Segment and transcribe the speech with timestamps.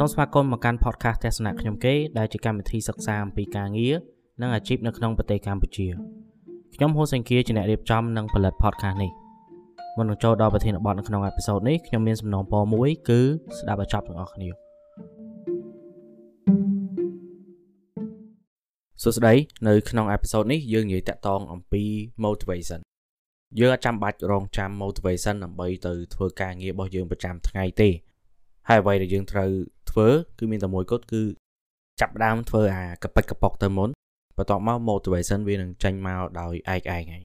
[0.00, 3.94] សូមស្វាគមន៍មកកាន់ podcast ទស្សនៈខ្ញុំគេដែលជាកម្មវិធីសិក្សាអំពីការងារ
[4.40, 5.86] និងអាជីពនៅក្នុងប្រទេសកម្ពុជា
[6.74, 9.10] ខ្ញុំហូសេងគៀជាអ្នករៀបចំនិងផលិត podcast នេះ
[9.96, 13.20] មុននឹងចូលដល់ប្រធានបទនៅក្នុងអេពីសូតនេះខ្ញុំមានសំណូមពរមួយគឺ
[13.58, 14.48] ស្ដាប់ឲ្យចប់ទាំងអស់គ្នា
[19.02, 19.34] សួស្តី
[19.68, 21.82] នៅក្នុងអេពីសូតនេះយើងនិយាយតាក់ទងអំពី
[22.24, 22.80] motivation
[23.58, 27.90] យើងអត់ចាំបាច់រងចាំ motivation ដើម្បីទៅធ្វើការងាររបស់យើងប្រចាំថ្ងៃទេ
[28.68, 29.50] ហើយអ្វីដែលយើងត្រូវ
[29.90, 30.08] ធ្វើ
[30.38, 31.22] គឺមានតែមួយគត់គឺ
[32.00, 33.88] ចាប់ដើមធ្វើអាកប៉ិចកប៉ុកទៅមុន
[34.36, 37.22] បន្ទាប់មក motivation វានឹងចេញមកដោយឯកឯងហើយ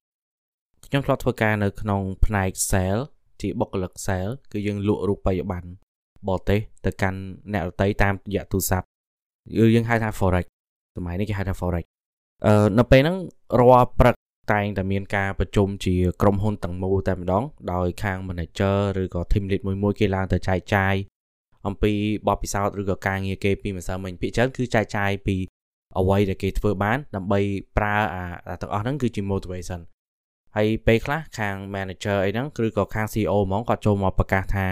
[0.86, 3.02] ខ្ញុំធ្លាប់ធ្វើការនៅក្នុងផ្នែក sale
[3.42, 5.70] ជាបុគ្គលិក sale គឺយើងលក់រូបិយប័ណ្ណ
[6.28, 7.20] បរទេសទៅកាន់
[7.54, 8.88] អ្នកដទៃតាមរយៈទូរស័ព្ទ
[9.58, 10.46] គឺយើងហៅថា forex
[10.98, 11.86] សម័យនេះគេហៅថា forex
[12.46, 13.18] អឺនៅពេលហ្នឹង
[13.60, 14.16] រាល់ព្រឹក
[14.54, 20.96] តែងតែមានការប្រជុំជាក្រុមហ៊ុនទាំងមូលតែម្ដងដោយខាង manager ឬក៏ team lead មួយមួយគេឡើងទៅចែកចាយ
[21.68, 21.94] អំពី
[22.28, 25.36] បទពិសោធន៍ឬក៏ការងារគេពីម្សិលមិញភាគច្រើនគឺចែកចាយពី
[26.00, 27.40] អ្វីដែលគេធ្វើបាន ដើម្បី
[27.78, 29.80] ប្រើអាទាំងអស់ហ្នឹងគឺជា motivation
[30.56, 34.68] ហើយពេលខ្លះខាង manager អីហ្នឹងឬក៏ខាង CEO ហ្មងគាត់ចូលមកប្រកាសថា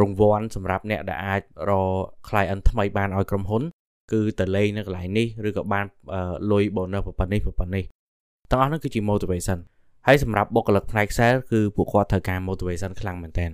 [0.00, 3.62] រង្វាន់សម្រាប់អ្នកដែលអាចរក client ថ្មីបានឲ្យក្រុមហ៊ុន
[4.12, 5.86] គឺទៅលេងនៅកន្លែងនេះឬក៏បាន
[6.50, 7.84] លុយ bonus ប៉ុណ្ណេះប៉ុណ្ណេះ
[8.50, 9.58] ទាំងអស់ហ្នឹងគឺជា motivation
[10.06, 13.46] ហើយសម្រាប់បុគ្គលិកផ្នែក sales គឺពួកគាត់ត្រូវការ motivation ខ្លាំងមែនតើ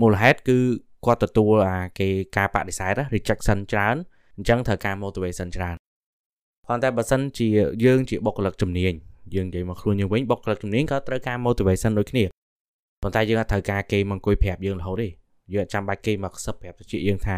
[0.00, 0.58] មូលហេតុគឺ
[1.04, 3.96] គាត់ទទួលអាគេការបដិសេធ rejection ច្រើន
[4.36, 5.76] អញ្ចឹងត្រូវការ motivation ច្រើន
[6.66, 7.48] ប៉ុន្តែបើសិនជា
[7.84, 8.92] យើងជាបុគ្គលិកជំនាញ
[9.34, 12.24] យើងនិយាយមកខ្លួនយើងវិញបុគ្គលិកជំនាញក៏ត្រូវការ motivation ដូចគ្នា
[13.02, 15.08] ប៉ុន្តែយើងអត់ត្រូវការគេមកអង្គុយប្រាប់យើងរហូតទេ
[15.52, 17.36] យើងអត់ចាំបាច់គេមកខ្សឹបប្រាប់ទៅជាយើងថា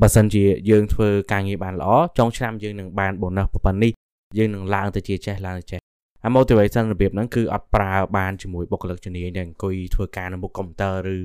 [0.00, 3.92] បើសិនជាយើងធ្វើការងារបានល្អចុងឆ្នាំយើងនឹងបាន bonus ប៉ុណ្ណេះ
[4.38, 5.80] យើងនឹងឡើងទៅជាចេះឡើងទៅចេះ
[6.24, 11.18] អា motivation របៀបហ្នឹងគឺអត់ប្រើបានជាមួយបុគ្គលិកជំនាញដែលអង្គុយធ្វើការនៅមុខកុំព្យូទ័រឬ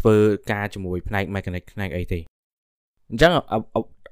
[0.00, 0.16] ធ្វើ
[0.52, 2.18] ការជាមួយផ្នែក mechanic ផ្នែកអីទេ
[3.10, 3.32] អញ្ចឹង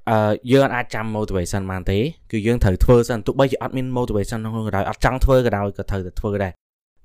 [0.09, 1.97] អឺយើងអាចចាំ motivation បានទេ
[2.31, 6.53] គឺយើងត្រូវធ្វើសិនទោះបីជាអត់មាន motivation ក្នុងក៏ដោយអត់ចង់ធ្វើក៏ដោយក៏ត្រូវតែធ្វើដែរ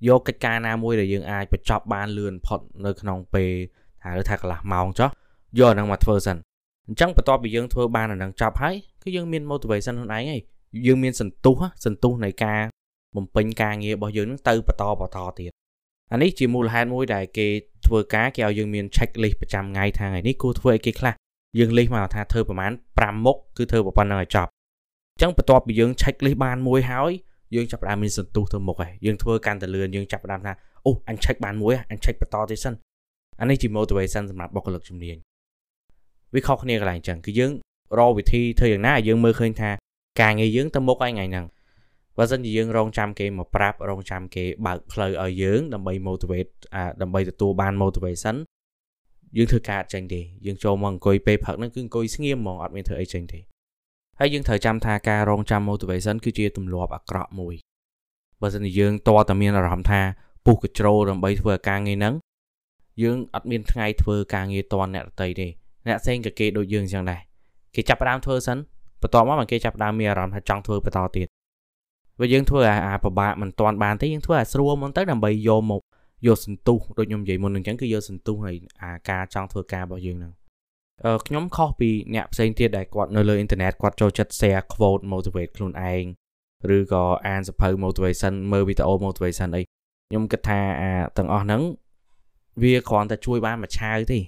[0.09, 3.51] យកកិច្ចការណាមួយដែលយើងអាចបញ្ចប់បានលឿនផុតនៅក្នុងពេល
[4.03, 5.11] ថាឬថាកន្លះម៉ោងចុះ
[5.59, 6.37] យកអាហ្នឹងមកធ្វើសិន
[6.87, 10.43] អញ្ចឹងបន្ទាប់ពីយើងធ្វើបានអាហ្នឹងចប់ហើយគឺយើងមាន motivation ខ្លួនឯងហើយ
[10.87, 11.55] យើងមានសន្ទុះ
[11.85, 12.61] សន្ទុះនៃការ
[13.17, 15.53] បំពេញការងាររបស់យើងនឹងទៅបន្តបន្តទៀត
[16.13, 17.47] អានេះជាមូលហេតុមួយដែលគេ
[17.87, 21.15] ធ្វើការគេឲ្យយើងមាន check list ប្រចាំថ្ងៃថាថ្ងៃនេះគួរធ្វើអីគេខ្លះ
[21.59, 24.51] យើង list មកថាធ្វើប្រហែល5មុខគឺធ្វើប៉ុណ្្នឹងឲ្យចប់
[25.15, 27.13] អញ្ចឹងបន្ទាប់ពីយើង check list បានមួយហើយ
[27.55, 30.53] យើងចាប់ផ្ដើមមានសន្ទុះទៅមុខហើយយើងធ្វើកាន់តែលឿនយើងចាប់ផ្ដើមថា
[30.87, 32.75] អូអញ check បានមួយអញ check បន្តទៀតសិន
[33.41, 35.17] អានេះជា motivation សម្រាប់បុគ្គលិកជំនាញ
[36.35, 37.53] វាខុសគ្នាកន្លែងអញ្ចឹងគឺយើង
[37.99, 39.71] រកវិធីធ្វើយ៉ាងណាឲ្យយើងមើលឃើញថា
[40.21, 41.47] ការងារយើងទៅមុខហើយថ្ងៃហ្នឹង
[42.19, 48.37] បើសិនជាយើងរងចាំគេមកប្រាប់រងចាំគេបើកផ្លូវឲ្យយើងដើម្បី motivate អាដើម្បីទទួលបាន motivation
[49.37, 53.41] យើងធ្វើការអត់ចេញទេយើងចូលមកអង្គុយពេលផឹកហ្នឹងគឺអង្គុយស្ងៀមហ្មងអត់មានធ្វើអីចេញទេ
[54.21, 57.55] ហើយយើងត្រូវចាំថាការរងចាំ motivation គឺជាទម្លាប់អាក្រក់មួយ
[58.41, 60.01] បើសិនជាយើងតើតែមានអារម្មណ៍ថា
[60.47, 62.15] ពុះកជ្រោដើម្បីធ្វើការងារហ្នឹង
[63.03, 65.49] យើងអត់មានថ្ងៃធ្វើការងារតនអ្នកដតីទេ
[65.87, 67.21] អ្នកផ្សេងក៏គេដូចយើងអញ្ចឹងដែរ
[67.75, 68.59] គេចាប់ផ្ដើមធ្វើសិន
[69.03, 71.29] បន្ទាប់មកគេចាប់ផ្ដើមមានអារម្មណ៍ថាចង់ធ្វើបន្តទៀត
[72.19, 75.83] បើយើងធ្វើអាអាពិបាកមិនទាន់បានទេយើងធ្វើអាស្រួលមុនទៅដើម្បីយកមក
[76.27, 80.33] យកសន្ទុះដូចខ្ញុំនិយាយមុនអញ្ចឹងគឺយកសន្ទុះហើយអាការចង់ធ្វើការរបស់យើងហ្នឹង
[81.05, 86.05] អឺខ្ញុំខុសពីអ្នកផ្សេងទៀតដែលគាត់នៅលើអ៊ីនធឺណិតគាត់ចូលចិត្ត share quote motivate ខ្លួនឯង
[86.77, 89.63] ឬក៏អានសភៅ motivation មើលវីដេអូ motivation អី
[90.09, 91.63] ខ្ញុំគិតថាអាទាំងអស់ហ្នឹង
[92.63, 94.21] វាគ្រាន់តែជួយបានមួយឆាវទេ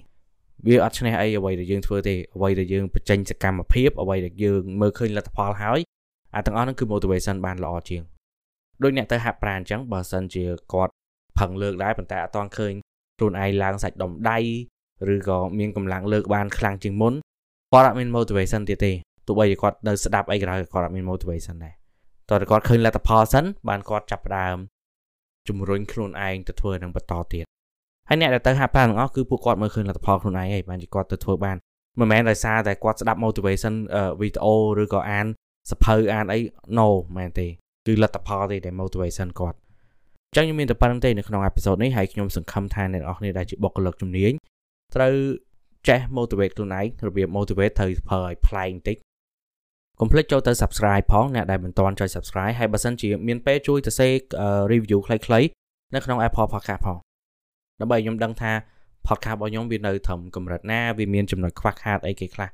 [0.67, 5.79] វាអត់ឈ្នះអីអ្វីដែលយើងធ្វើទេអ្វីដែលយើងបញ្ចេញសកម្មភាពអ្វីដែលយើងមើលឃើញលទ្ធផលហើយ
[6.35, 8.01] អាទាំងអស់ហ្នឹងគឺ motivation បានល្អជាង
[8.83, 10.43] ដូចអ្នកទៅហាត់ប្រាណអញ្ចឹងបើសិនជា
[10.73, 10.93] គាត់
[11.39, 12.73] ផឹងលើកដែរប៉ុន្តែអត់តឃើញ
[13.17, 14.37] ខ្លួនឯងឡើងសាច់ដុំដៃ
[15.13, 17.13] ឬក៏មានកម្លាំងលើកបានខ្លាំងជាងមុន
[17.73, 18.91] គាត់អត់មាន motivation ទៀតទេ
[19.27, 21.73] ទោះបីជាគាត់នៅស្ដាប់អីក៏ដោយគាត់អត់មាន motivation ដែរ
[22.29, 24.57] តើគាត់ឃើញលទ្ធផលសិនបានគាត់ចាប់ផ្ដើម
[25.47, 27.45] ជំរុញខ្លួនឯងទៅធ្វើនឹងបន្តទៀត
[28.09, 31.57] ហើយអ្នកដែលទៅហាត់ប្រាណទាំងអស់គឺពួកគាត់មើលឃើញលទ្ធផលខ្លួនឯងហើយបានជាគាត់ទៅធ្វើបាន
[31.99, 33.73] មិនមែនដោយសារតែគាត់ស្ដាប់ motivation
[34.21, 35.25] វីដេអូឬក៏អាន
[35.71, 36.39] សភៅអានអី
[36.77, 36.87] no
[37.17, 37.47] មែនទេ
[37.87, 39.57] គឺលទ្ធផលទេដែល motivation គាត់
[40.29, 44.31] អញ្ចឹងខ្ញុំមានតែប៉ុណ្្នឹងទេនៅក្នុងអេពីសូតនេះហើយខ្ញុំសង្ឃឹមថាអ្នកនរគ្នាដែលជាបុគ្គលិកជំនាញ
[44.95, 45.13] ត្រូវ
[45.87, 48.97] ចេះ motivate ខ្លួនឯងរបៀប motivate ត្រូវប្រើឲ្យប្លែកបន្តិច
[49.99, 54.07] កុំភ្លេចចូលទៅ subscribe ផងអ្នកដែលមិនទាន់ចុច subscribe ហើយបើសិនជាមានពេលជួយទៅសេ
[54.71, 55.47] review ខ្លីៗ
[55.93, 56.97] នៅក្នុង Apple Podcast ផង
[57.79, 58.51] ដើម្បីខ្ញុំដឹងថា
[59.07, 62.49] podcast របស់ខ្ញុំវានៅត្រឹមកម្រិតណាវាមានចំណុចខ្វះខាតអីគេខ្លះ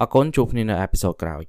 [0.00, 1.42] អរគុណជួបគ្នានៅអេពីសូតក្រោយ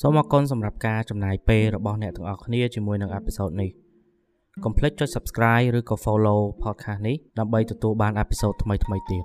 [0.00, 3.70] សូមអរគុណសម្រាប់ការចំណាយពេលរបស់អ្នកទាំងអស់គ្នាជាមួយនឹងអេពីសូតនេះ
[4.64, 9.24] កុំភ្លេចចុច Subscribe ឬក៏ Follow podcast នេះដើម្បីទទួលបានអេពីសូតថ្មីៗទៀត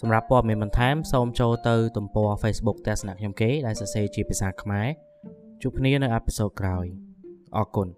[0.00, 4.88] សម្រាប់ព័ត៌មានបន្ថែមសូមចូលទៅទំព័រ Facebook ទស្សនៈខ្ញុំគេដែលសរសេរជាភាសាខ្មែរ
[5.62, 6.86] ជួបគ្នានៅអេពីសូតក្រោយ
[7.56, 7.88] អរគុណ